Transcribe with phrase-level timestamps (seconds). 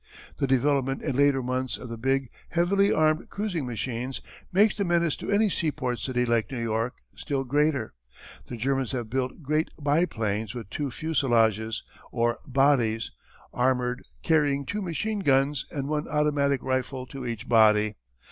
[0.37, 4.19] The development in later months of the big heavily armed cruising machines
[4.51, 7.93] makes the menace to any seaport city like New York still greater.
[8.47, 13.11] The Germans have built great biplanes with two fuselages, or bodies,
[13.53, 17.93] armoured, carrying two machine guns and one automatic rifle to each body.